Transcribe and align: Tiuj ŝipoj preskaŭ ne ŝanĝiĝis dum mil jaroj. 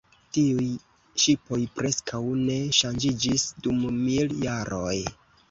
Tiuj 0.35 0.69
ŝipoj 1.23 1.59
preskaŭ 1.75 2.21
ne 2.39 2.57
ŝanĝiĝis 2.79 3.45
dum 3.69 3.85
mil 4.01 4.35
jaroj. 4.49 4.99